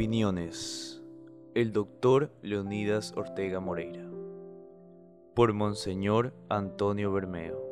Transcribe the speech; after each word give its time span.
Opiniones. 0.00 1.02
El 1.54 1.74
doctor 1.74 2.32
Leonidas 2.40 3.12
Ortega 3.18 3.60
Moreira. 3.60 4.10
Por 5.34 5.52
Monseñor 5.52 6.32
Antonio 6.48 7.12
Bermeo. 7.12 7.62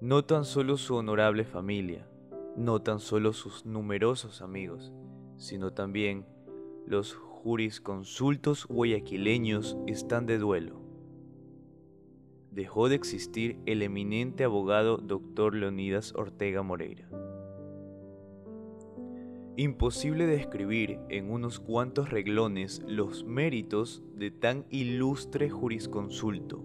No 0.00 0.24
tan 0.24 0.44
solo 0.44 0.76
su 0.76 0.96
honorable 0.96 1.44
familia, 1.44 2.08
no 2.56 2.82
tan 2.82 2.98
solo 2.98 3.32
sus 3.32 3.64
numerosos 3.64 4.42
amigos, 4.42 4.92
sino 5.36 5.72
también 5.72 6.26
los 6.84 7.14
jurisconsultos 7.14 8.66
guayaquileños 8.66 9.78
están 9.86 10.26
de 10.26 10.38
duelo. 10.38 10.82
Dejó 12.50 12.88
de 12.88 12.96
existir 12.96 13.56
el 13.66 13.82
eminente 13.82 14.42
abogado 14.42 14.96
doctor 14.96 15.54
Leonidas 15.54 16.12
Ortega 16.16 16.64
Moreira 16.64 17.08
Imposible 19.56 20.26
describir 20.26 20.98
en 21.10 21.30
unos 21.30 21.60
cuantos 21.60 22.08
reglones 22.08 22.80
los 22.86 23.24
méritos 23.24 24.02
de 24.16 24.30
tan 24.30 24.64
ilustre 24.70 25.50
jurisconsulto. 25.50 26.64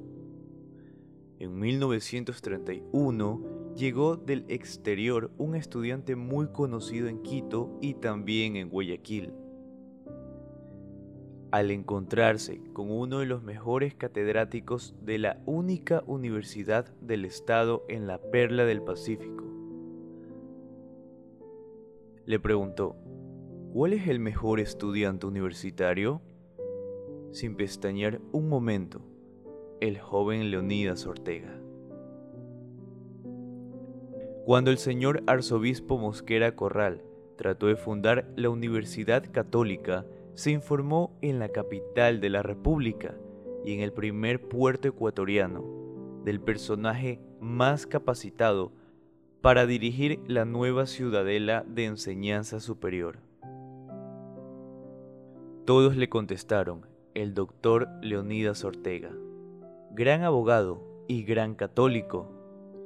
En 1.37 1.59
1931 1.59 3.73
llegó 3.75 4.15
del 4.15 4.45
exterior 4.47 5.31
un 5.37 5.55
estudiante 5.55 6.15
muy 6.15 6.47
conocido 6.53 7.09
en 7.09 7.21
Quito 7.23 7.77
y 7.81 7.95
también 7.95 8.55
en 8.55 8.69
Guayaquil. 8.69 9.33
Al 11.51 11.71
encontrarse 11.71 12.61
con 12.71 12.89
uno 12.89 13.19
de 13.19 13.25
los 13.25 13.43
mejores 13.43 13.95
catedráticos 13.95 14.95
de 15.01 15.17
la 15.17 15.41
única 15.45 16.05
universidad 16.07 16.85
del 17.01 17.25
estado 17.25 17.83
en 17.89 18.07
la 18.07 18.21
perla 18.21 18.63
del 18.63 18.81
Pacífico, 18.81 19.46
le 22.27 22.41
preguntó, 22.41 22.97
¿cuál 23.71 23.93
es 23.93 24.09
el 24.09 24.19
mejor 24.19 24.59
estudiante 24.59 25.25
universitario? 25.25 26.21
Sin 27.31 27.55
pestañear 27.55 28.19
un 28.33 28.49
momento, 28.49 28.99
el 29.79 29.97
joven 29.97 30.51
Leonidas 30.51 31.07
Ortega. 31.07 31.57
Cuando 34.43 34.71
el 34.71 34.77
señor 34.77 35.23
arzobispo 35.25 35.97
Mosquera 35.97 36.53
Corral 36.53 37.01
trató 37.37 37.67
de 37.67 37.77
fundar 37.77 38.29
la 38.35 38.49
Universidad 38.49 39.23
Católica, 39.31 40.05
se 40.33 40.51
informó 40.51 41.17
en 41.21 41.39
la 41.39 41.47
capital 41.47 42.19
de 42.19 42.29
la 42.29 42.43
República 42.43 43.15
y 43.63 43.73
en 43.73 43.79
el 43.79 43.93
primer 43.93 44.41
puerto 44.49 44.89
ecuatoriano 44.89 45.63
del 46.25 46.41
personaje 46.41 47.21
más 47.39 47.87
capacitado 47.87 48.73
para 49.41 49.65
dirigir 49.65 50.19
la 50.27 50.45
nueva 50.45 50.85
ciudadela 50.85 51.63
de 51.67 51.85
enseñanza 51.85 52.59
superior. 52.59 53.19
Todos 55.65 55.95
le 55.95 56.09
contestaron, 56.09 56.85
el 57.13 57.33
doctor 57.33 57.89
Leonidas 58.01 58.63
Ortega. 58.63 59.11
Gran 59.91 60.23
abogado 60.23 60.81
y 61.07 61.23
gran 61.23 61.55
católico, 61.55 62.31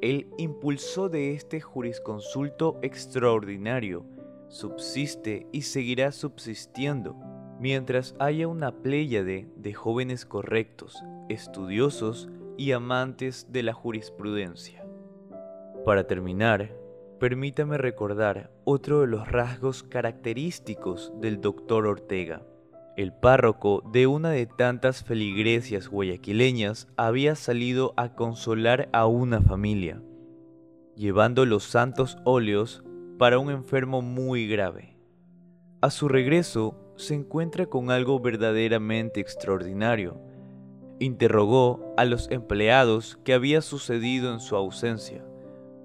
el 0.01 0.27
impulsó 0.37 1.09
de 1.09 1.33
este 1.33 1.61
jurisconsulto 1.61 2.79
extraordinario 2.81 4.05
subsiste 4.51 5.47
y 5.51 5.61
seguirá 5.61 6.11
subsistiendo 6.11 7.15
mientras 7.59 8.15
haya 8.19 8.47
una 8.47 8.71
pléyade 8.71 9.47
de 9.55 9.73
jóvenes 9.73 10.25
correctos, 10.25 11.01
estudiosos 11.29 12.29
y 12.57 12.71
amantes 12.71 13.47
de 13.51 13.63
la 13.63 13.73
jurisprudencia. 13.73 14.80
Para 15.85 16.05
terminar, 16.05 16.77
permítame 17.19 17.75
recordar 17.79 18.51
otro 18.65 19.01
de 19.01 19.07
los 19.07 19.27
rasgos 19.27 19.81
característicos 19.81 21.11
del 21.19 21.41
doctor 21.41 21.87
Ortega. 21.87 22.43
El 22.97 23.13
párroco 23.13 23.81
de 23.91 24.05
una 24.05 24.29
de 24.29 24.45
tantas 24.45 25.03
feligresias 25.03 25.87
guayaquileñas 25.87 26.87
había 26.97 27.33
salido 27.35 27.95
a 27.97 28.13
consolar 28.13 28.89
a 28.93 29.07
una 29.07 29.41
familia, 29.41 30.03
llevando 30.95 31.47
los 31.47 31.63
santos 31.63 32.17
óleos 32.25 32.83
para 33.17 33.39
un 33.39 33.49
enfermo 33.49 34.03
muy 34.03 34.47
grave. 34.47 34.97
A 35.81 35.89
su 35.89 36.07
regreso 36.09 36.93
se 36.95 37.15
encuentra 37.15 37.65
con 37.65 37.89
algo 37.89 38.19
verdaderamente 38.19 39.19
extraordinario. 39.19 40.21
Interrogó 40.99 41.95
a 41.97 42.05
los 42.05 42.29
empleados 42.29 43.17
qué 43.23 43.33
había 43.33 43.61
sucedido 43.61 44.31
en 44.31 44.39
su 44.41 44.55
ausencia 44.55 45.23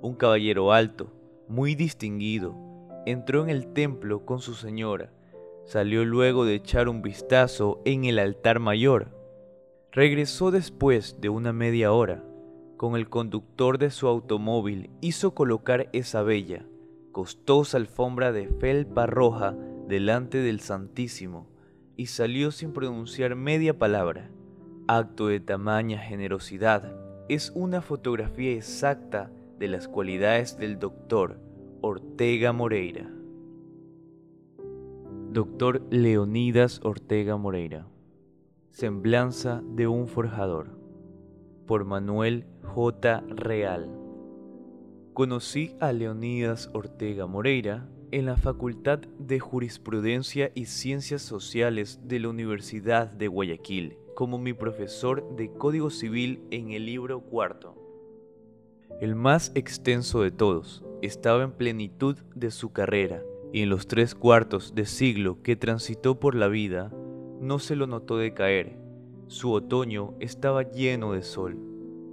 un 0.07 0.15
caballero 0.15 0.73
alto, 0.73 1.13
muy 1.49 1.75
distinguido, 1.75 2.55
entró 3.07 3.43
en 3.43 3.51
el 3.51 3.73
templo 3.73 4.25
con 4.25 4.41
su 4.41 4.55
señora, 4.55 5.11
salió 5.65 6.05
luego 6.05 6.45
de 6.45 6.55
echar 6.55 6.89
un 6.89 7.03
vistazo 7.03 7.83
en 7.85 8.05
el 8.05 8.21
altar 8.21 8.61
mayor, 8.61 9.09
regresó 9.91 10.53
después 10.53 11.21
de 11.21 11.29
una 11.29 11.53
media 11.53 11.93
hora, 11.93 12.23
con 12.77 12.95
el 12.95 13.09
conductor 13.09 13.79
de 13.79 13.91
su 13.91 14.07
automóvil 14.07 14.91
hizo 15.01 15.35
colocar 15.35 15.89
esa 15.93 16.23
bella, 16.23 16.65
costosa 17.11 17.77
alfombra 17.77 18.31
de 18.31 18.47
felpa 18.47 19.07
roja 19.07 19.57
delante 19.89 20.39
del 20.39 20.61
Santísimo 20.61 21.49
y 21.97 22.07
salió 22.07 22.53
sin 22.53 22.73
pronunciar 22.73 23.35
media 23.35 23.77
palabra. 23.77 24.31
Acto 24.87 25.27
de 25.27 25.41
tamaña 25.41 25.99
generosidad, 25.99 26.95
es 27.29 27.51
una 27.57 27.83
fotografía 27.83 28.53
exacta 28.53 29.33
de 29.59 29.69
las 29.69 29.89
cualidades 29.89 30.59
del 30.59 30.79
doctor 30.79 31.41
Ortega 31.81 32.53
Moreira. 32.53 33.11
Doctor 35.31 35.83
Leonidas 35.91 36.81
Ortega 36.83 37.37
Moreira. 37.37 37.87
Semblanza 38.71 39.63
de 39.65 39.87
un 39.87 40.09
forjador. 40.09 40.79
Por 41.67 41.85
Manuel 41.85 42.47
J. 42.63 43.23
Real. 43.29 43.91
Conocí 45.15 45.75
a 45.81 45.93
Leonidas 45.93 46.71
Ortega 46.75 47.27
Moreira 47.27 47.89
en 48.11 48.27
la 48.27 48.37
Facultad 48.37 49.01
de 49.19 49.41
Jurisprudencia 49.41 50.53
y 50.55 50.67
Ciencias 50.67 51.23
Sociales 51.23 52.01
de 52.05 52.21
la 52.21 52.29
Universidad 52.29 53.09
de 53.09 53.29
Guayaquil 53.29 53.97
como 54.15 54.39
mi 54.39 54.53
profesor 54.53 55.37
de 55.37 55.53
Código 55.53 55.91
Civil 55.91 56.47
en 56.51 56.71
el 56.71 56.87
libro 56.87 57.21
cuarto 57.21 57.86
el 59.01 59.15
más 59.15 59.53
extenso 59.55 60.23
de 60.23 60.31
todos, 60.31 60.85
estaba 61.03 61.45
en 61.45 61.53
plenitud 61.53 62.17
de 62.35 62.51
su 62.51 62.73
carrera, 62.73 63.23
y 63.53 63.63
en 63.63 63.69
los 63.69 63.87
tres 63.87 64.15
cuartos 64.15 64.75
de 64.75 64.87
siglo 64.87 65.43
que 65.43 65.57
transitó 65.57 66.19
por 66.19 66.35
la 66.35 66.49
vida, 66.49 66.93
no 67.41 67.59
se 67.59 67.77
lo 67.77 67.87
notó 67.87 68.17
decaer. 68.17 68.77
Su 69.29 69.53
otoño 69.53 70.15
estaba 70.21 70.63
lleno 70.63 71.13
de 71.13 71.23
sol. 71.23 71.59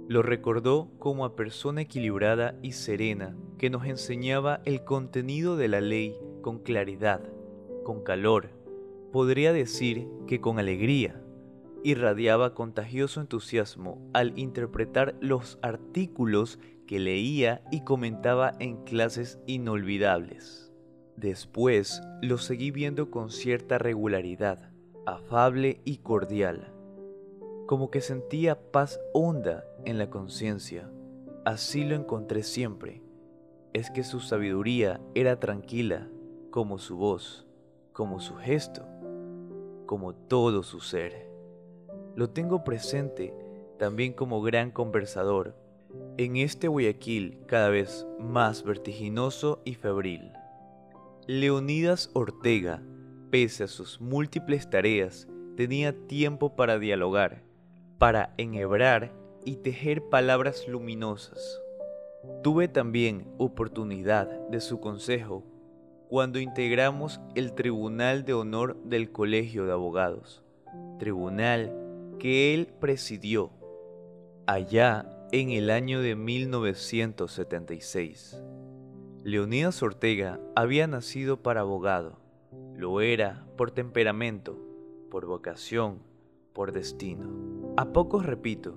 Lo 0.08 0.22
recordó 0.22 0.90
como 0.98 1.24
a 1.24 1.36
persona 1.36 1.82
equilibrada 1.82 2.56
y 2.62 2.72
serena 2.72 3.36
que 3.58 3.70
nos 3.70 3.86
enseñaba 3.86 4.60
el 4.64 4.84
contenido 4.84 5.56
de 5.56 5.68
la 5.68 5.80
ley 5.80 6.16
con 6.42 6.58
claridad, 6.58 7.22
con 7.84 8.02
calor, 8.02 8.50
podría 9.12 9.52
decir 9.52 10.08
que 10.26 10.40
con 10.40 10.58
alegría 10.58 11.23
irradiaba 11.84 12.54
contagioso 12.54 13.20
entusiasmo 13.20 14.00
al 14.14 14.36
interpretar 14.38 15.14
los 15.20 15.58
artículos 15.62 16.58
que 16.86 16.98
leía 16.98 17.62
y 17.70 17.82
comentaba 17.82 18.54
en 18.58 18.82
clases 18.84 19.38
inolvidables. 19.46 20.72
Después 21.16 22.02
lo 22.22 22.38
seguí 22.38 22.70
viendo 22.70 23.10
con 23.10 23.30
cierta 23.30 23.78
regularidad, 23.78 24.72
afable 25.06 25.82
y 25.84 25.98
cordial, 25.98 26.72
como 27.66 27.90
que 27.90 28.00
sentía 28.00 28.70
paz 28.72 28.98
honda 29.12 29.64
en 29.84 29.98
la 29.98 30.08
conciencia. 30.08 30.90
Así 31.44 31.84
lo 31.84 31.94
encontré 31.94 32.42
siempre. 32.42 33.02
Es 33.74 33.90
que 33.90 34.04
su 34.04 34.20
sabiduría 34.20 35.00
era 35.14 35.38
tranquila, 35.38 36.08
como 36.50 36.78
su 36.78 36.96
voz, 36.96 37.46
como 37.92 38.20
su 38.20 38.36
gesto, 38.36 38.86
como 39.84 40.14
todo 40.14 40.62
su 40.62 40.80
ser. 40.80 41.33
Lo 42.16 42.30
tengo 42.30 42.62
presente 42.64 43.34
también 43.78 44.12
como 44.12 44.40
gran 44.40 44.70
conversador 44.70 45.54
en 46.16 46.36
este 46.36 46.68
Guayaquil 46.68 47.38
cada 47.46 47.68
vez 47.70 48.06
más 48.20 48.62
vertiginoso 48.62 49.60
y 49.64 49.74
febril. 49.74 50.32
Leonidas 51.26 52.10
Ortega, 52.12 52.82
pese 53.30 53.64
a 53.64 53.68
sus 53.68 54.00
múltiples 54.00 54.70
tareas, 54.70 55.26
tenía 55.56 55.92
tiempo 56.06 56.54
para 56.54 56.78
dialogar, 56.78 57.42
para 57.98 58.34
enhebrar 58.38 59.12
y 59.44 59.56
tejer 59.56 60.02
palabras 60.08 60.68
luminosas. 60.68 61.60
Tuve 62.42 62.68
también 62.68 63.26
oportunidad 63.38 64.28
de 64.48 64.60
su 64.60 64.80
consejo 64.80 65.44
cuando 66.08 66.38
integramos 66.38 67.20
el 67.34 67.54
Tribunal 67.54 68.24
de 68.24 68.34
Honor 68.34 68.76
del 68.84 69.10
Colegio 69.10 69.66
de 69.66 69.72
Abogados, 69.72 70.42
tribunal 70.98 71.83
que 72.18 72.54
él 72.54 72.68
presidió 72.80 73.50
allá 74.46 75.06
en 75.32 75.50
el 75.50 75.70
año 75.70 76.00
de 76.00 76.16
1976. 76.16 78.42
Leonidas 79.24 79.82
Ortega 79.82 80.40
había 80.54 80.86
nacido 80.86 81.42
para 81.42 81.62
abogado 81.62 82.18
Lo 82.76 83.00
era 83.00 83.46
por 83.56 83.70
temperamento, 83.70 84.58
por 85.10 85.24
vocación, 85.26 86.00
por 86.52 86.72
destino. 86.72 87.30
A 87.76 87.92
pocos, 87.92 88.26
repito, 88.26 88.76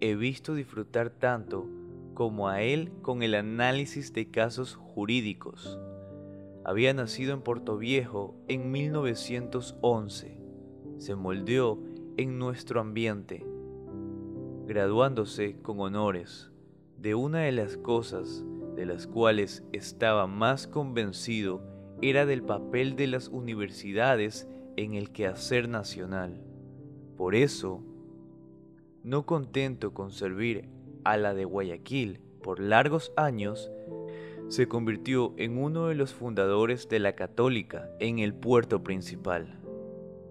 he 0.00 0.14
visto 0.14 0.54
disfrutar 0.54 1.10
tanto 1.10 1.66
como 2.14 2.48
a 2.48 2.62
él 2.62 2.92
con 3.02 3.22
el 3.22 3.34
análisis 3.34 4.12
de 4.12 4.30
casos 4.30 4.74
jurídicos. 4.74 5.78
Había 6.64 6.92
nacido 6.92 7.32
en 7.32 7.78
Viejo 7.78 8.34
en 8.48 8.70
1911. 8.70 10.38
Se 10.98 11.14
moldeó 11.14 11.78
en 12.18 12.36
nuestro 12.36 12.80
ambiente, 12.80 13.46
graduándose 14.66 15.56
con 15.62 15.78
honores 15.78 16.50
de 16.98 17.14
una 17.14 17.42
de 17.42 17.52
las 17.52 17.76
cosas 17.76 18.44
de 18.74 18.86
las 18.86 19.06
cuales 19.06 19.62
estaba 19.72 20.26
más 20.26 20.66
convencido 20.66 21.62
era 22.02 22.26
del 22.26 22.42
papel 22.42 22.96
de 22.96 23.06
las 23.06 23.28
universidades 23.28 24.48
en 24.76 24.94
el 24.94 25.12
quehacer 25.12 25.68
nacional. 25.68 26.42
Por 27.16 27.36
eso, 27.36 27.84
no 29.04 29.24
contento 29.24 29.94
con 29.94 30.10
servir 30.10 30.68
a 31.04 31.16
la 31.18 31.34
de 31.34 31.44
Guayaquil 31.44 32.20
por 32.42 32.58
largos 32.58 33.12
años, 33.16 33.70
se 34.48 34.66
convirtió 34.66 35.34
en 35.36 35.56
uno 35.56 35.86
de 35.86 35.94
los 35.94 36.14
fundadores 36.14 36.88
de 36.88 36.98
la 36.98 37.14
Católica 37.14 37.88
en 38.00 38.18
el 38.18 38.34
puerto 38.34 38.82
principal. 38.82 39.60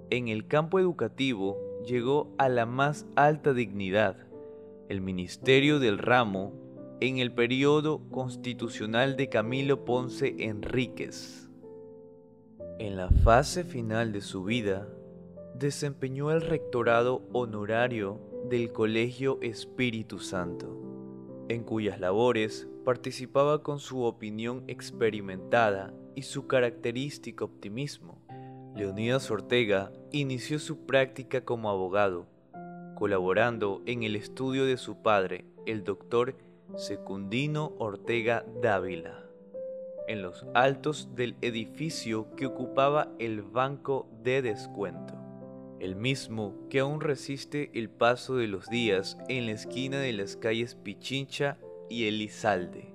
En 0.10 0.28
el 0.28 0.48
campo 0.48 0.80
educativo 0.80 1.67
llegó 1.88 2.36
a 2.38 2.50
la 2.50 2.66
más 2.66 3.08
alta 3.16 3.54
dignidad, 3.54 4.18
el 4.90 5.02
ministerio 5.02 5.80
del 5.80 5.98
ramo, 5.98 6.54
en 7.00 7.18
el 7.18 7.32
periodo 7.32 8.02
constitucional 8.10 9.16
de 9.16 9.30
Camilo 9.30 9.86
Ponce 9.86 10.36
Enríquez. 10.40 11.50
En 12.80 12.98
la 12.98 13.10
fase 13.10 13.64
final 13.64 14.12
de 14.12 14.22
su 14.22 14.44
vida, 14.44 14.88
desempeñó 15.56 16.32
el 16.32 16.42
rectorado 16.42 17.24
honorario 17.32 18.20
del 18.50 18.72
Colegio 18.72 19.40
Espíritu 19.42 20.20
Santo, 20.20 21.46
en 21.48 21.64
cuyas 21.64 22.00
labores 22.00 22.68
participaba 22.84 23.64
con 23.64 23.80
su 23.80 24.04
opinión 24.04 24.64
experimentada 24.68 25.94
y 26.16 26.24
su 26.24 26.48
característico 26.48 27.46
optimismo. 27.46 28.27
Leonidas 28.78 29.32
Ortega 29.32 29.92
inició 30.12 30.60
su 30.60 30.86
práctica 30.86 31.42
como 31.42 31.70
abogado, 31.70 32.28
colaborando 32.96 33.82
en 33.86 34.04
el 34.04 34.16
estudio 34.16 34.66
de 34.66 34.78
su 34.78 35.02
padre, 35.02 35.46
el 35.66 35.84
doctor 35.84 36.36
Secundino 36.76 37.74
Ortega 37.80 38.46
Dávila, 38.62 39.24
en 40.08 40.22
los 40.22 40.46
altos 40.54 41.16
del 41.16 41.36
edificio 41.42 42.34
que 42.36 42.46
ocupaba 42.46 43.10
el 43.18 43.42
Banco 43.42 44.08
de 44.24 44.42
Descuento 44.42 45.18
el 45.80 45.96
mismo 45.96 46.56
que 46.70 46.80
aún 46.80 47.02
resiste 47.02 47.70
el 47.74 47.90
paso 47.90 48.36
de 48.36 48.48
los 48.48 48.68
días 48.68 49.18
en 49.30 49.46
la 49.46 49.52
esquina 49.52 50.00
de 50.00 50.14
las 50.14 50.36
calles 50.36 50.76
Pichincha 50.76 51.58
y 51.90 52.08
Elizalde. 52.08 52.94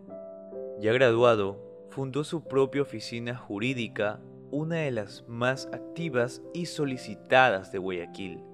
Ya 0.80 0.92
graduado, 0.92 1.86
fundó 1.90 2.24
su 2.24 2.44
propia 2.44 2.82
oficina 2.82 3.36
jurídica, 3.36 4.20
una 4.52 4.76
de 4.76 4.92
las 4.92 5.24
más 5.26 5.68
activas 5.72 6.40
y 6.54 6.66
solicitadas 6.66 7.72
de 7.72 7.78
Guayaquil. 7.78 8.44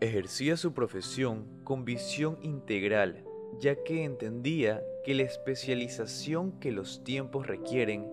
Ejercía 0.00 0.58
su 0.58 0.74
profesión 0.74 1.46
con 1.64 1.86
visión 1.86 2.36
integral, 2.42 3.24
ya 3.58 3.82
que 3.82 4.04
entendía 4.04 4.82
que 5.02 5.14
la 5.14 5.22
especialización 5.22 6.60
que 6.60 6.72
los 6.72 7.02
tiempos 7.02 7.46
requieren 7.46 8.06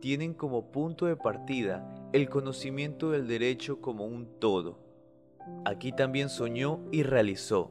tienen 0.00 0.34
como 0.34 0.72
punto 0.72 1.06
de 1.06 1.14
partida 1.14 1.88
el 2.12 2.28
conocimiento 2.28 3.12
del 3.12 3.28
derecho 3.28 3.80
como 3.80 4.06
un 4.06 4.26
todo 4.40 4.90
Aquí 5.64 5.92
también 5.92 6.28
soñó 6.28 6.80
y 6.90 7.02
realizó, 7.02 7.70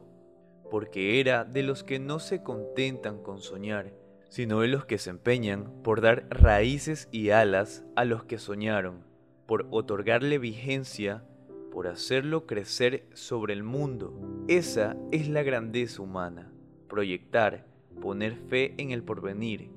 porque 0.70 1.20
era 1.20 1.44
de 1.44 1.62
los 1.62 1.82
que 1.82 1.98
no 1.98 2.18
se 2.18 2.42
contentan 2.42 3.22
con 3.22 3.40
soñar, 3.40 3.92
sino 4.30 4.60
de 4.60 4.68
los 4.68 4.86
que 4.86 4.96
se 4.96 5.10
empeñan 5.10 5.82
por 5.82 6.00
dar 6.00 6.26
raíces 6.30 7.08
y 7.12 7.30
alas 7.30 7.84
a 7.96 8.04
los 8.04 8.24
que 8.24 8.38
soñaron, 8.38 9.04
por 9.46 9.66
otorgarle 9.70 10.38
vigencia, 10.38 11.24
por 11.70 11.88
hacerlo 11.88 12.46
crecer 12.46 13.06
sobre 13.12 13.52
el 13.52 13.62
mundo. 13.62 14.18
Esa 14.48 14.96
es 15.12 15.28
la 15.28 15.42
grandeza 15.42 16.00
humana, 16.00 16.50
proyectar, 16.88 17.66
poner 18.00 18.36
fe 18.36 18.74
en 18.78 18.92
el 18.92 19.02
porvenir, 19.02 19.70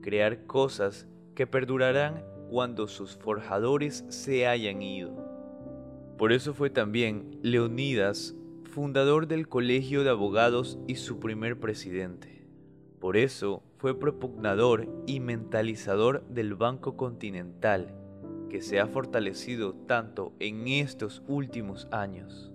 crear 0.00 0.46
cosas 0.46 1.08
que 1.34 1.46
perdurarán 1.46 2.24
cuando 2.48 2.88
sus 2.88 3.16
forjadores 3.16 4.04
se 4.08 4.46
hayan 4.46 4.82
ido. 4.82 5.14
Por 6.16 6.32
eso 6.32 6.54
fue 6.54 6.70
también 6.70 7.38
Leonidas 7.42 8.34
fundador 8.64 9.26
del 9.26 9.48
Colegio 9.48 10.04
de 10.04 10.10
Abogados 10.10 10.78
y 10.86 10.96
su 10.96 11.18
primer 11.18 11.58
presidente. 11.58 12.35
Por 13.06 13.16
eso 13.16 13.62
fue 13.78 13.96
propugnador 13.96 14.88
y 15.06 15.20
mentalizador 15.20 16.26
del 16.26 16.56
Banco 16.56 16.96
Continental, 16.96 17.94
que 18.50 18.60
se 18.60 18.80
ha 18.80 18.88
fortalecido 18.88 19.74
tanto 19.74 20.32
en 20.40 20.66
estos 20.66 21.22
últimos 21.28 21.86
años. 21.92 22.50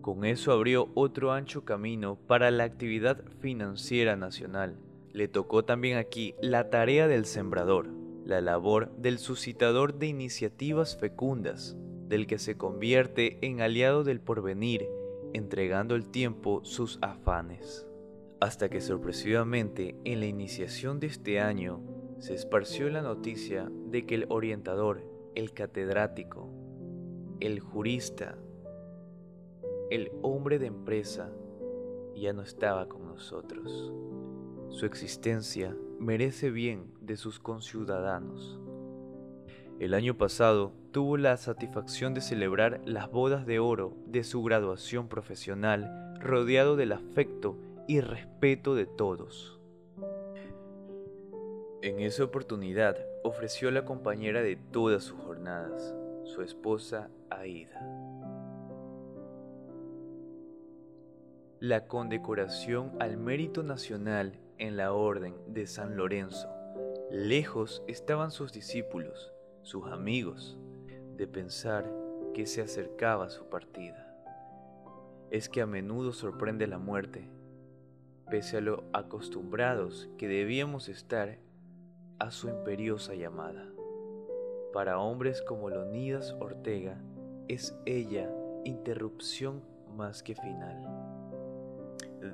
Con 0.00 0.24
eso 0.24 0.50
abrió 0.50 0.88
otro 0.94 1.30
ancho 1.30 1.64
camino 1.64 2.18
para 2.26 2.50
la 2.50 2.64
actividad 2.64 3.22
financiera 3.38 4.16
nacional. 4.16 4.80
Le 5.12 5.28
tocó 5.28 5.64
también 5.64 5.96
aquí 5.96 6.34
la 6.42 6.70
tarea 6.70 7.06
del 7.06 7.24
sembrador, 7.24 7.86
la 8.24 8.40
labor 8.40 8.90
del 8.96 9.20
suscitador 9.20 9.96
de 9.96 10.08
iniciativas 10.08 10.96
fecundas, 10.96 11.76
del 12.08 12.26
que 12.26 12.40
se 12.40 12.56
convierte 12.56 13.38
en 13.42 13.60
aliado 13.60 14.02
del 14.02 14.18
porvenir, 14.18 14.88
entregando 15.34 15.94
el 15.94 16.08
tiempo 16.08 16.64
sus 16.64 16.98
afanes. 17.00 17.87
Hasta 18.40 18.68
que 18.68 18.80
sorpresivamente 18.80 19.96
en 20.04 20.20
la 20.20 20.26
iniciación 20.26 21.00
de 21.00 21.08
este 21.08 21.40
año 21.40 21.82
se 22.20 22.34
esparció 22.34 22.88
la 22.88 23.02
noticia 23.02 23.68
de 23.86 24.06
que 24.06 24.14
el 24.14 24.26
orientador, 24.28 25.02
el 25.34 25.52
catedrático, 25.52 26.48
el 27.40 27.58
jurista, 27.58 28.38
el 29.90 30.12
hombre 30.22 30.60
de 30.60 30.66
empresa, 30.66 31.32
ya 32.14 32.32
no 32.32 32.42
estaba 32.42 32.88
con 32.88 33.06
nosotros. 33.06 33.92
Su 34.68 34.86
existencia 34.86 35.76
merece 35.98 36.50
bien 36.50 36.92
de 37.00 37.16
sus 37.16 37.40
conciudadanos. 37.40 38.60
El 39.80 39.94
año 39.94 40.16
pasado 40.16 40.72
tuvo 40.92 41.16
la 41.16 41.36
satisfacción 41.36 42.14
de 42.14 42.20
celebrar 42.20 42.80
las 42.84 43.10
bodas 43.10 43.46
de 43.46 43.58
oro 43.58 43.96
de 44.06 44.22
su 44.22 44.42
graduación 44.44 45.08
profesional 45.08 46.14
rodeado 46.20 46.76
del 46.76 46.92
afecto 46.92 47.56
y 47.88 48.02
respeto 48.02 48.74
de 48.74 48.84
todos. 48.84 49.58
En 51.80 52.00
esa 52.00 52.22
oportunidad 52.22 52.98
ofreció 53.24 53.70
la 53.70 53.86
compañera 53.86 54.42
de 54.42 54.56
todas 54.56 55.04
sus 55.04 55.18
jornadas, 55.20 55.96
su 56.24 56.42
esposa 56.42 57.08
Aida. 57.30 57.80
La 61.60 61.86
condecoración 61.86 62.92
al 63.00 63.16
mérito 63.16 63.62
nacional 63.62 64.38
en 64.58 64.76
la 64.76 64.92
Orden 64.92 65.34
de 65.46 65.66
San 65.66 65.96
Lorenzo. 65.96 66.46
Lejos 67.10 67.82
estaban 67.86 68.30
sus 68.32 68.52
discípulos, 68.52 69.32
sus 69.62 69.86
amigos, 69.86 70.58
de 71.16 71.26
pensar 71.26 71.90
que 72.34 72.44
se 72.44 72.60
acercaba 72.60 73.30
su 73.30 73.48
partida. 73.48 74.14
Es 75.30 75.48
que 75.48 75.62
a 75.62 75.66
menudo 75.66 76.12
sorprende 76.12 76.66
la 76.66 76.78
muerte, 76.78 77.30
pese 78.30 78.58
a 78.58 78.60
lo 78.60 78.84
acostumbrados 78.92 80.08
que 80.18 80.28
debíamos 80.28 80.88
estar 80.88 81.38
a 82.18 82.30
su 82.30 82.48
imperiosa 82.48 83.14
llamada. 83.14 83.66
Para 84.72 84.98
hombres 84.98 85.42
como 85.42 85.70
Leonidas 85.70 86.36
Ortega, 86.40 87.00
es 87.48 87.76
ella 87.86 88.30
interrupción 88.64 89.62
más 89.96 90.22
que 90.22 90.34
final. 90.34 90.84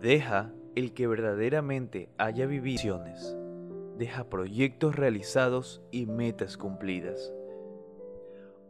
Deja 0.01 0.53
el 0.75 0.93
que 0.93 1.07
verdaderamente 1.07 2.09
haya 2.19 2.47
visiones, 2.47 3.37
deja 3.97 4.29
proyectos 4.29 4.97
realizados 4.97 5.83
y 5.91 6.07
metas 6.07 6.57
cumplidas 6.57 7.33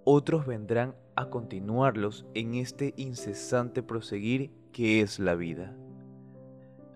otros 0.05 0.47
vendrán 0.47 0.95
a 1.17 1.31
continuarlos 1.31 2.27
en 2.35 2.55
este 2.55 2.93
incesante 2.97 3.83
proseguir 3.83 4.51
que 4.71 5.01
es 5.01 5.19
la 5.19 5.35
vida. 5.35 5.75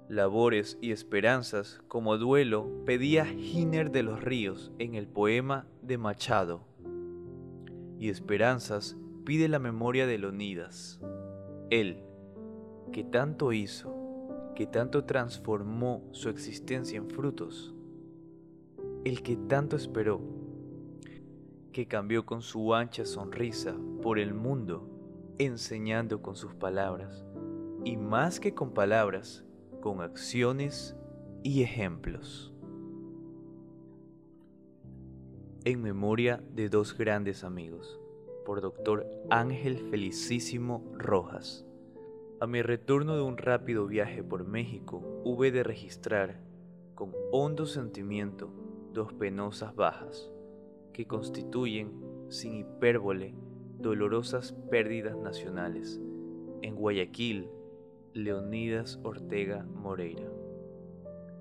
Labores 0.08 0.78
y 0.80 0.92
esperanzas 0.92 1.82
como 1.86 2.16
duelo 2.16 2.66
pedía 2.86 3.26
Giner 3.26 3.90
de 3.90 4.02
los 4.02 4.22
Ríos 4.22 4.72
en 4.78 4.94
el 4.94 5.06
poema 5.06 5.66
de 5.82 5.98
Machado. 5.98 6.62
Y 7.98 8.08
esperanzas 8.08 8.96
pide 9.26 9.48
la 9.48 9.58
memoria 9.58 10.06
de 10.06 10.16
Leonidas. 10.16 10.98
Él, 11.68 12.02
que 12.90 13.04
tanto 13.04 13.52
hizo, 13.52 13.94
que 14.56 14.66
tanto 14.66 15.04
transformó 15.04 16.02
su 16.12 16.30
existencia 16.30 16.96
en 16.96 17.10
frutos, 17.10 17.74
el 19.04 19.22
que 19.22 19.36
tanto 19.36 19.76
esperó, 19.76 20.22
que 21.70 21.86
cambió 21.86 22.24
con 22.24 22.40
su 22.40 22.74
ancha 22.74 23.04
sonrisa 23.04 23.76
por 24.00 24.18
el 24.18 24.32
mundo, 24.32 24.88
enseñando 25.36 26.22
con 26.22 26.34
sus 26.34 26.54
palabras, 26.54 27.26
y 27.84 27.98
más 27.98 28.40
que 28.40 28.54
con 28.54 28.72
palabras, 28.72 29.44
con 29.80 30.00
acciones 30.00 30.96
y 31.42 31.62
ejemplos. 31.62 32.52
En 35.64 35.82
memoria 35.82 36.42
de 36.54 36.68
dos 36.68 36.96
grandes 36.96 37.44
amigos, 37.44 38.00
por 38.44 38.60
Dr. 38.60 39.06
Ángel 39.30 39.78
Felicísimo 39.90 40.84
Rojas. 40.94 41.66
A 42.40 42.46
mi 42.46 42.62
retorno 42.62 43.16
de 43.16 43.22
un 43.22 43.36
rápido 43.36 43.86
viaje 43.86 44.22
por 44.22 44.46
México, 44.46 45.02
hube 45.24 45.50
de 45.50 45.62
registrar, 45.62 46.40
con 46.94 47.12
hondo 47.32 47.66
sentimiento, 47.66 48.50
dos 48.92 49.12
penosas 49.12 49.74
bajas, 49.74 50.32
que 50.92 51.06
constituyen, 51.06 51.92
sin 52.28 52.54
hipérbole, 52.54 53.34
dolorosas 53.78 54.52
pérdidas 54.70 55.16
nacionales. 55.16 56.00
En 56.62 56.74
Guayaquil, 56.74 57.48
Leonidas 58.14 58.98
Ortega 59.02 59.64
Moreira. 59.64 60.28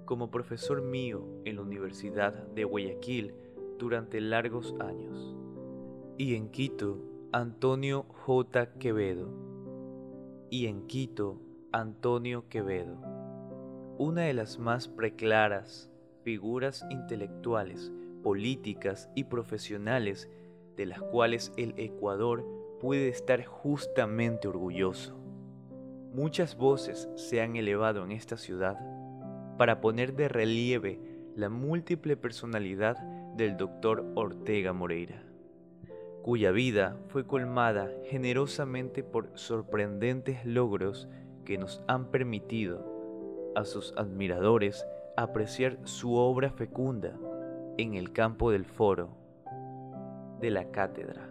Como 0.05 0.29
profesor 0.29 0.81
mío 0.81 1.25
en 1.45 1.55
la 1.55 1.61
Universidad 1.61 2.33
de 2.33 2.65
Guayaquil 2.65 3.33
durante 3.79 4.19
largos 4.19 4.75
años. 4.79 5.35
Y 6.17 6.35
en 6.35 6.49
Quito, 6.49 6.99
Antonio 7.31 8.03
J. 8.03 8.73
Quevedo. 8.79 9.29
Y 10.49 10.67
en 10.67 10.87
Quito, 10.87 11.41
Antonio 11.71 12.49
Quevedo. 12.49 12.97
Una 13.97 14.23
de 14.23 14.33
las 14.33 14.59
más 14.59 14.87
preclaras 14.87 15.89
figuras 16.23 16.85
intelectuales, 16.89 17.91
políticas 18.23 19.09
y 19.15 19.23
profesionales 19.25 20.29
de 20.75 20.85
las 20.85 21.01
cuales 21.01 21.53
el 21.55 21.73
Ecuador 21.77 22.45
puede 22.79 23.07
estar 23.07 23.43
justamente 23.45 24.47
orgulloso. 24.47 25.26
Muchas 26.17 26.57
voces 26.57 27.07
se 27.13 27.43
han 27.43 27.57
elevado 27.57 28.03
en 28.03 28.11
esta 28.11 28.37
ciudad 28.37 28.75
para 29.59 29.81
poner 29.81 30.15
de 30.15 30.27
relieve 30.27 30.99
la 31.35 31.47
múltiple 31.47 32.17
personalidad 32.17 32.97
del 33.35 33.55
doctor 33.55 34.03
Ortega 34.15 34.73
Moreira, 34.73 35.21
cuya 36.23 36.49
vida 36.49 36.97
fue 37.09 37.27
colmada 37.27 37.91
generosamente 38.05 39.03
por 39.03 39.29
sorprendentes 39.35 40.43
logros 40.43 41.07
que 41.45 41.59
nos 41.59 41.83
han 41.87 42.09
permitido 42.09 43.51
a 43.55 43.63
sus 43.63 43.93
admiradores 43.95 44.87
apreciar 45.17 45.77
su 45.83 46.15
obra 46.15 46.49
fecunda 46.49 47.13
en 47.77 47.93
el 47.93 48.11
campo 48.11 48.49
del 48.49 48.65
foro, 48.65 49.11
de 50.41 50.49
la 50.49 50.71
cátedra, 50.71 51.29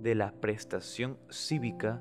de 0.00 0.16
la 0.16 0.32
prestación 0.32 1.18
cívica 1.30 2.00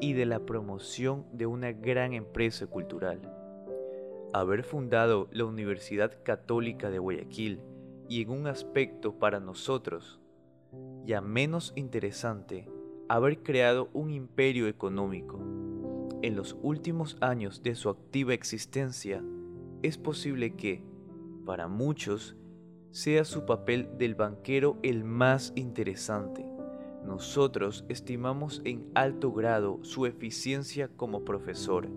y 0.00 0.12
de 0.12 0.26
la 0.26 0.40
promoción 0.40 1.26
de 1.32 1.46
una 1.46 1.72
gran 1.72 2.12
empresa 2.12 2.66
cultural. 2.66 3.20
Haber 4.32 4.62
fundado 4.62 5.28
la 5.32 5.44
Universidad 5.44 6.22
Católica 6.22 6.90
de 6.90 6.98
Guayaquil 6.98 7.60
y 8.08 8.22
en 8.22 8.30
un 8.30 8.46
aspecto 8.46 9.18
para 9.18 9.40
nosotros, 9.40 10.20
ya 11.04 11.20
menos 11.20 11.72
interesante, 11.76 12.68
haber 13.08 13.42
creado 13.42 13.88
un 13.92 14.10
imperio 14.10 14.68
económico. 14.68 15.38
En 16.22 16.36
los 16.36 16.56
últimos 16.62 17.16
años 17.20 17.62
de 17.62 17.74
su 17.74 17.88
activa 17.88 18.34
existencia, 18.34 19.22
es 19.82 19.96
posible 19.96 20.56
que, 20.56 20.82
para 21.46 21.68
muchos, 21.68 22.36
sea 22.90 23.24
su 23.24 23.46
papel 23.46 23.96
del 23.96 24.14
banquero 24.14 24.78
el 24.82 25.04
más 25.04 25.52
interesante 25.56 26.57
nosotros 27.08 27.86
estimamos 27.88 28.60
en 28.66 28.86
alto 28.94 29.32
grado 29.32 29.80
su 29.82 30.04
eficiencia 30.04 30.88
como 30.94 31.24
profesor, 31.24 31.88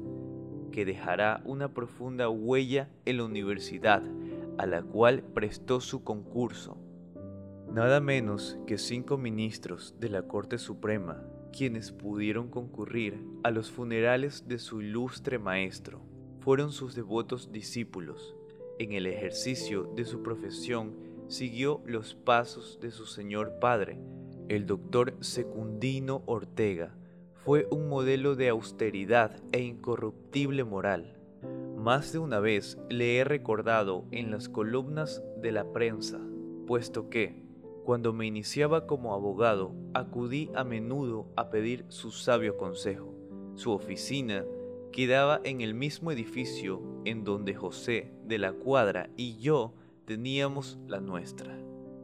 que 0.71 0.85
dejará 0.85 1.41
una 1.43 1.73
profunda 1.73 2.29
huella 2.29 2.89
en 3.03 3.17
la 3.17 3.25
universidad 3.25 4.01
a 4.57 4.65
la 4.65 4.81
cual 4.81 5.21
prestó 5.21 5.81
su 5.81 6.05
concurso. 6.05 6.77
Nada 7.69 7.99
menos 7.99 8.57
que 8.65 8.77
cinco 8.77 9.17
ministros 9.17 9.95
de 9.99 10.07
la 10.07 10.23
Corte 10.23 10.57
Suprema, 10.57 11.21
quienes 11.51 11.91
pudieron 11.91 12.47
concurrir 12.47 13.21
a 13.43 13.51
los 13.51 13.69
funerales 13.69 14.47
de 14.47 14.59
su 14.59 14.81
ilustre 14.81 15.39
maestro, 15.39 16.01
fueron 16.39 16.71
sus 16.71 16.95
devotos 16.95 17.51
discípulos. 17.51 18.33
En 18.79 18.93
el 18.93 19.07
ejercicio 19.07 19.91
de 19.93 20.05
su 20.05 20.23
profesión 20.23 20.95
siguió 21.27 21.81
los 21.85 22.15
pasos 22.15 22.79
de 22.81 22.91
su 22.91 23.05
señor 23.05 23.59
padre, 23.59 23.99
el 24.49 24.65
doctor 24.65 25.15
Secundino 25.19 26.23
Ortega 26.25 26.95
fue 27.43 27.67
un 27.71 27.89
modelo 27.89 28.35
de 28.35 28.49
austeridad 28.49 29.41
e 29.51 29.61
incorruptible 29.61 30.63
moral. 30.63 31.17
Más 31.75 32.13
de 32.13 32.19
una 32.19 32.39
vez 32.39 32.77
le 32.89 33.17
he 33.17 33.23
recordado 33.23 34.05
en 34.11 34.29
las 34.29 34.47
columnas 34.47 35.23
de 35.41 35.51
la 35.51 35.71
prensa, 35.73 36.19
puesto 36.67 37.09
que, 37.09 37.41
cuando 37.83 38.13
me 38.13 38.27
iniciaba 38.27 38.85
como 38.85 39.13
abogado, 39.13 39.73
acudí 39.93 40.51
a 40.53 40.63
menudo 40.63 41.27
a 41.35 41.49
pedir 41.49 41.85
su 41.89 42.11
sabio 42.11 42.57
consejo. 42.57 43.15
Su 43.55 43.71
oficina 43.71 44.45
quedaba 44.91 45.41
en 45.43 45.61
el 45.61 45.73
mismo 45.73 46.11
edificio 46.11 46.81
en 47.05 47.23
donde 47.23 47.55
José 47.55 48.13
de 48.25 48.37
la 48.37 48.53
Cuadra 48.53 49.09
y 49.17 49.37
yo 49.37 49.73
teníamos 50.05 50.77
la 50.87 50.99
nuestra. 50.99 51.57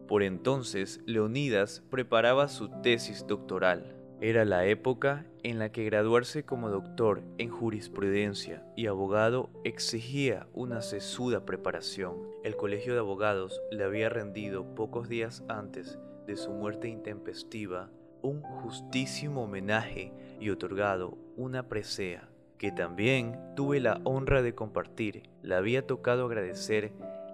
Por 0.07 0.23
entonces, 0.23 1.01
Leonidas 1.05 1.83
preparaba 1.89 2.47
su 2.47 2.69
tesis 2.81 3.27
doctoral. 3.27 3.93
Era 4.21 4.45
la 4.45 4.65
época 4.65 5.25
en 5.43 5.59
la 5.59 5.71
que 5.71 5.83
graduarse 5.83 6.43
como 6.43 6.69
doctor 6.69 7.23
en 7.37 7.49
jurisprudencia 7.49 8.65
y 8.77 8.87
abogado 8.87 9.49
exigía 9.65 10.47
una 10.53 10.81
sesuda 10.81 11.45
preparación. 11.45 12.15
El 12.43 12.55
Colegio 12.55 12.93
de 12.93 12.99
Abogados 12.99 13.61
le 13.69 13.83
había 13.83 14.07
rendido 14.07 14.73
pocos 14.75 15.09
días 15.09 15.43
antes 15.49 15.99
de 16.25 16.37
su 16.37 16.51
muerte 16.51 16.87
intempestiva 16.87 17.91
un 18.21 18.41
justísimo 18.41 19.43
homenaje 19.43 20.13
y 20.39 20.49
otorgado 20.49 21.17
una 21.35 21.67
presea 21.67 22.29
que 22.57 22.71
también 22.71 23.37
tuve 23.55 23.79
la 23.79 24.01
honra 24.05 24.41
de 24.41 24.55
compartir. 24.55 25.29
Le 25.43 25.53
había 25.53 25.85
tocado 25.85 26.25
agradecer 26.25 26.91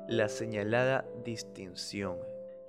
la 0.10 0.27
señalada 0.27 1.06
distinción 1.24 2.18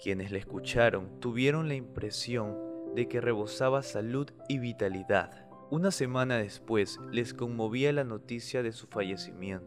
quienes 0.02 0.30
le 0.30 0.38
escucharon 0.38 1.20
tuvieron 1.20 1.68
la 1.68 1.74
impresión 1.74 2.56
de 2.94 3.08
que 3.08 3.20
rebosaba 3.20 3.82
salud 3.82 4.30
y 4.48 4.58
vitalidad. 4.58 5.48
Una 5.70 5.90
semana 5.90 6.38
después 6.38 7.00
les 7.10 7.34
conmovía 7.34 7.92
la 7.92 8.04
noticia 8.04 8.62
de 8.62 8.72
su 8.72 8.86
fallecimiento. 8.86 9.66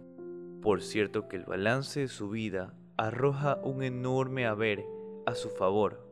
Por 0.62 0.81
cierto 0.81 1.27
que 1.27 1.36
el 1.38 1.46
balance 1.46 2.01
de 2.01 2.07
su 2.07 2.29
vida 2.29 2.74
arroja 2.98 3.60
un 3.63 3.84
enorme 3.84 4.46
haber 4.46 4.86
a 5.25 5.36
su 5.36 5.50
favor. 5.50 6.05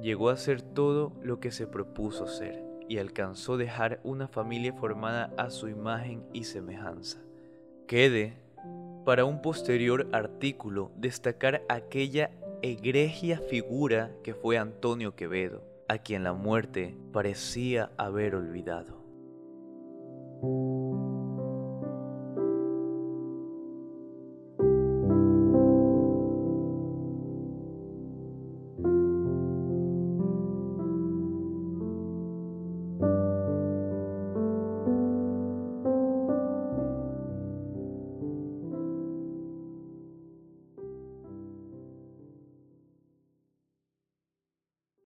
Llegó 0.00 0.28
a 0.30 0.36
ser 0.36 0.62
todo 0.62 1.12
lo 1.22 1.40
que 1.40 1.50
se 1.50 1.66
propuso 1.66 2.26
ser 2.26 2.62
y 2.88 2.98
alcanzó 2.98 3.56
dejar 3.56 4.00
una 4.04 4.28
familia 4.28 4.72
formada 4.72 5.32
a 5.36 5.50
su 5.50 5.68
imagen 5.68 6.24
y 6.32 6.44
semejanza. 6.44 7.18
Quede 7.86 8.36
para 9.04 9.24
un 9.24 9.40
posterior 9.42 10.08
artículo 10.12 10.92
destacar 10.96 11.62
aquella 11.68 12.30
egregia 12.62 13.38
figura 13.38 14.10
que 14.22 14.34
fue 14.34 14.58
Antonio 14.58 15.14
Quevedo, 15.14 15.62
a 15.88 15.98
quien 15.98 16.24
la 16.24 16.32
muerte 16.32 16.96
parecía 17.12 17.92
haber 17.96 18.34
olvidado. 18.34 18.98